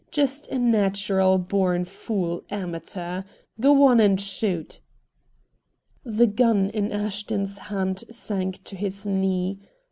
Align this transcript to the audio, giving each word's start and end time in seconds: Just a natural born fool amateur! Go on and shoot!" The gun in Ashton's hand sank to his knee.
Just 0.09 0.47
a 0.47 0.57
natural 0.57 1.37
born 1.37 1.85
fool 1.85 2.43
amateur! 2.49 3.21
Go 3.59 3.83
on 3.83 3.99
and 3.99 4.19
shoot!" 4.19 4.79
The 6.03 6.25
gun 6.25 6.71
in 6.71 6.91
Ashton's 6.91 7.59
hand 7.69 8.03
sank 8.09 8.63
to 8.63 8.75
his 8.75 9.05
knee. 9.05 9.59